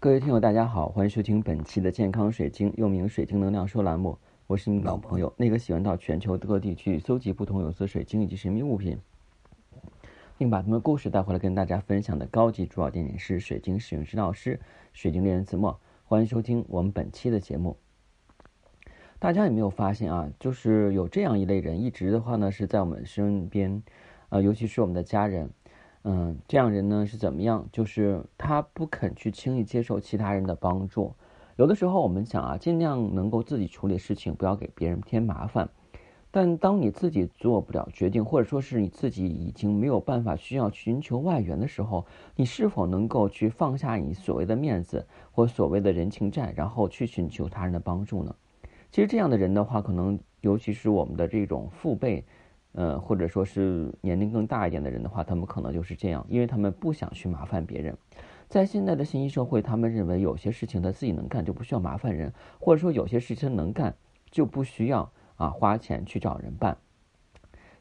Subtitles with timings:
[0.00, 4.16] 各位听友，大家好，欢迎收听本期的健康水晶，又名水晶能量说栏目。
[4.46, 8.96] 我是你老朋友，那个喜欢到全球各地去搜集不同有色水晶以及神秘物品，
[10.38, 14.60] 并把他们故事带回来跟大家分享的高级珠宝鉴定师、水晶使用指导师、
[14.92, 15.80] 水晶猎人子墨。
[16.04, 17.76] 欢迎收听我们本期的节目。
[19.18, 20.30] 大家有没有发现啊？
[20.38, 23.82] 就是有这样一类人，一直的话呢是在我们身边，
[24.28, 25.50] 呃，尤其是我们的家人。
[26.04, 27.68] 嗯，这样人呢是怎么样？
[27.72, 31.12] 就是他不肯去轻易接受其他人的帮助。
[31.56, 35.68] 有的时候我们想啊，尽量能够自己处理事情，不要给别人添麻烦。
[36.30, 48.34] 但当你自己做不了决定，或者说是你自己已经没有办法需要寻求外援的时候，你是否能够去放下你所谓的面子或所谓的人情债，然后去寻求他人的帮助呢？
[48.90, 52.24] 其实这样的人的话，可能尤其是我们的这种父辈。
[52.78, 57.96] 呃，或者说是年龄更大一点的人的话，他们可能就是这样，因为他们不想去麻烦别人。
[58.48, 63.96] 在现在的信息社会，他们认为有些事情他自己能干就不需要麻烦人，或者说有些事情能干
[64.30, 66.78] 就不需要啊花钱去找人办。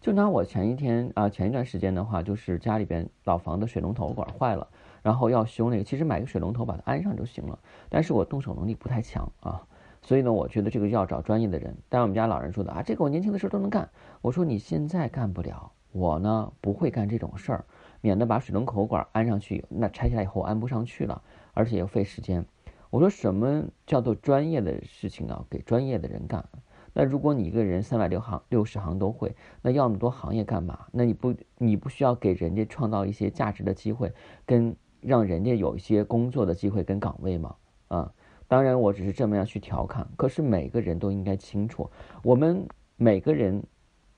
[0.00, 4.66] 就拿我前一天啊前一段时间的话，就是家里边老房的水龙头管坏了，
[5.02, 7.58] 然后要修那个，其实买个水龙头把它安上就行了，
[7.90, 9.66] 但是我动手能力不太强啊。
[10.06, 11.76] 所以呢，我觉得这个要找专业的人。
[11.88, 13.90] 但我们家老人说的啊，这个我年轻的时候都能干。
[14.22, 17.64] 我说你现在干不了，我呢不会干这种事儿，
[18.00, 21.20] 免得把水龙口管安上去，那拆下来以后安不上去了，
[21.54, 22.46] 而且又费时间。
[22.90, 25.44] 我说什么叫做专业的事情啊？
[25.50, 26.48] 给专业的人干。
[26.92, 30.86] 那如果你一个人三百六行六十行都会，那要那么多行业干嘛？
[30.92, 34.12] 那你不你不需要给人家创造一些价值的机会，
[34.46, 37.56] 跟让人家有一些工作的机会跟岗位吗？
[37.88, 38.12] 啊？
[38.48, 40.06] 当然，我只是这么样去调侃。
[40.16, 41.90] 可是每个人都应该清楚，
[42.22, 42.66] 我们
[42.96, 43.62] 每个人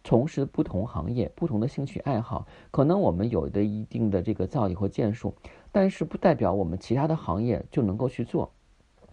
[0.05, 5.35] 从事不同行业、不同的兴趣爱好，可能我们有的一定的这个造诣或建树，
[5.73, 8.53] 但是不代表我们其他的行业就能够去做。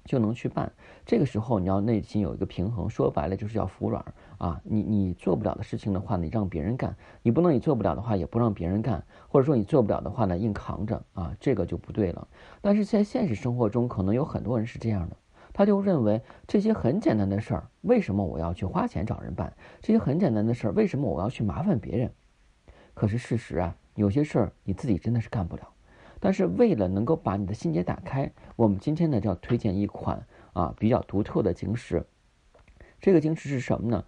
[0.06, 0.72] 就能去办。
[1.06, 4.03] 这个时候你要内心有一个平衡，说白了就是要服软
[4.38, 4.62] 啊。
[4.64, 6.91] 你你做不了的事情的话，你让别人干；
[7.22, 12.28] 你不能你做不了的话，也不让别人干，或者说你做不了的话呢，硬扛着啊，这个就不对了。
[12.62, 15.18] 但是在现实生活中，可能有很多人是这样的，
[15.52, 19.52] 他就认为这些很简单的事儿，为什么我要去花钱找人办？
[19.81, 22.12] 这些很简单的事儿，为什么我要去麻烦别人？
[22.94, 25.68] 可是事实啊，有些事儿你自己真的是干不了。
[26.25, 32.03] 但是为了能够把你的心结打开，我们今天呢就要推荐一款啊比较独特的晶石。
[33.00, 34.03] 这个晶石是什么呢？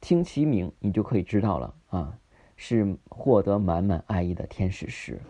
[0.00, 2.16] 听其名，你就可以知道了啊，
[2.56, 5.20] 是获得满满爱意的天使石。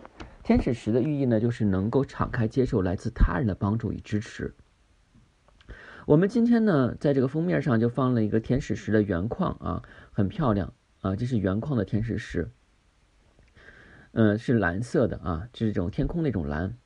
[0.43, 4.55] 天使石的寓意呢，就是能够敞开接受来自他人的帮助与支持。
[6.05, 9.83] 我们今天呢，在这个封面上就放了一个天使石的原矿啊，
[10.13, 12.49] 很漂亮啊，这是原矿的天使石。
[14.13, 16.77] 嗯，是蓝色的啊，这种天空那种蓝。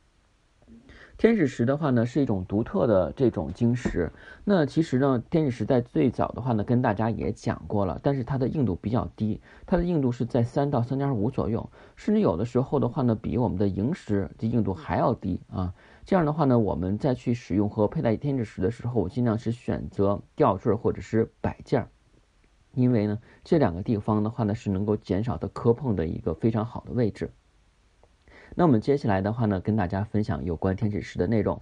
[1.18, 4.12] 天使石的话呢，是一种独特的这种晶石。
[4.46, 15.74] 那其实呢，天使石在最早的话呢，跟大家也讲过了，但是它的硬度比较低，它的硬度是在三到三点五左右，甚至有的时候的话呢，比我们的萤石的硬度还要低啊。
[16.06, 21.90] 这样的话呢，我们再去使用和佩戴天使石的时候，我尽量是选择吊坠或者是摆件。
[22.78, 27.32] 因为呢，这两个地方的话呢，是能够减少的磕碰的一个非常好的位置。
[28.54, 31.60] 那我们接下来的话呢，跟大家分享有关天使石的内容。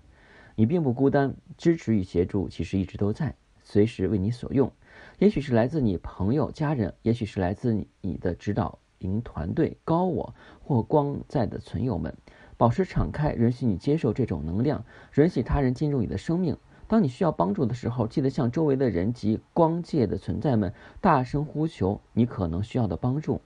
[0.55, 3.33] 你并不孤单，支持与协助其实一直都在，
[3.63, 4.69] 随时为你所用。
[5.17, 12.13] 也许是来自你朋友、家人，也许是来自你的指导营团队、高我或光在的存友们。
[12.57, 14.83] 保持敞开，允许你接受这种能量，
[15.15, 16.57] 允许他人进入你的生命。
[16.87, 23.41] 当你需要帮助的时候，记得向周围的人及光界的存在们大声呼求你可能需要的帮助。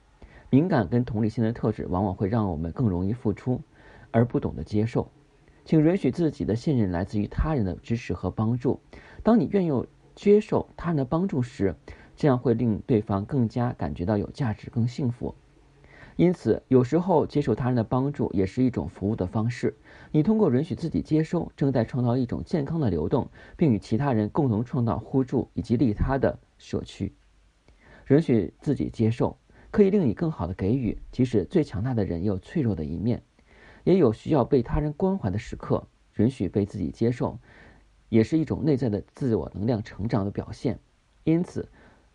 [0.50, 3.60] 敏感跟同理心的特质往往会让我们更容易付出，
[4.10, 5.08] 而不懂得接受。
[5.64, 8.80] 请允许自己的信任来自于他人的支持和帮助。
[9.22, 11.76] 当你愿意接受他人的帮助时，
[12.16, 15.34] 这样会令对方更加感觉到有价值、更幸福。
[16.20, 19.74] 因此，有时候接受他人的帮助也是一种服务的方式。
[20.10, 27.14] 你通过允许自己接收，正在创造一种健康的流动，并与其他人共同创造互助以及利他的社区。
[28.10, 29.38] 允许自己接受，
[29.70, 30.98] 可以令你更好的给予。
[31.10, 33.22] 即使最强大的人也有脆弱的一面，
[33.84, 35.88] 也有需要被他人关怀的时刻。
[36.16, 37.38] 允许被自己接受，
[38.10, 40.78] 也是一种内在的自我能量成长的表现。
[41.24, 41.66] 因此，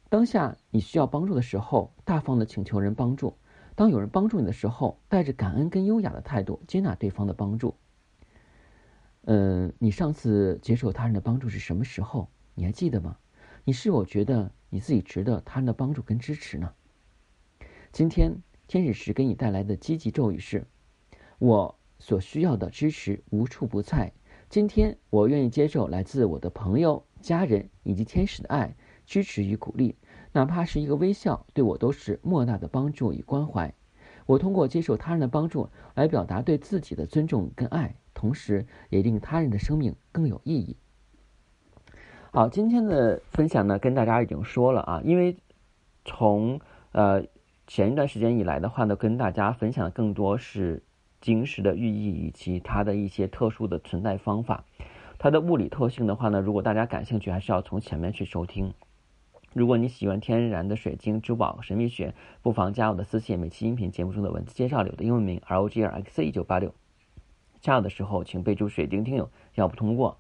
[0.10, 3.34] 当下你需要帮助的时候，大方的请求人帮助。
[3.76, 7.76] 当有人帮助你的时候，带着感恩跟优雅的态度接纳对方的帮助。
[9.26, 12.30] 嗯，你上次接受他人的帮助是什么时候？
[12.54, 13.18] 你还记得吗？
[13.66, 16.74] 你是否觉得你自己值得他人的帮助跟支持呢？
[17.92, 18.32] 今天
[18.68, 20.66] 天使石给你带来的积极咒语是：
[21.40, 24.14] 我所需要的支持无处不在，
[24.48, 28.76] 今天我愿意接受来自我的朋友、家人以及天使的爱、
[29.06, 29.96] 支持与鼓励，
[30.36, 33.74] 哪怕是一个微笑，对我都是莫大的帮助与关怀。
[34.26, 40.76] 我通过接受他人的帮助来表达对自己的尊重跟爱，同时也令他人的生命更有意义。
[42.32, 45.38] 好，今天的分享呢，跟大家已经说了啊，因为
[46.04, 46.60] 从
[46.92, 47.24] 呃
[47.66, 50.84] 前一段时间以来的话呢，跟大家分享的更多是
[51.22, 54.66] 晶石的寓意以及它的一些特殊的存在方法。
[55.18, 58.74] 它的物理特性的话呢，如果大家感兴趣，还是要从前面去收听。
[59.56, 63.40] 如果你喜欢天然的水晶、珠宝、神秘学，不妨加我的私信。
[63.40, 66.74] 每期音频节目中的文字介绍里，的英文名 R O G R X 一九八六。
[67.62, 70.18] 加我的时候，请备注“水晶听友”，要不通过。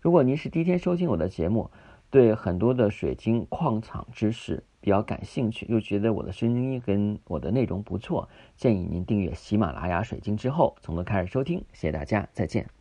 [0.00, 1.70] 如果您是第一天收听我的节目，
[2.08, 8.26] 对很多的水晶矿场知识比较感兴趣，又觉得我的声音跟我的内容不错，
[8.56, 11.58] 建议您订阅喜马拉雅水晶之后，从头开始收听。
[11.74, 12.77] 谢谢大家，再见。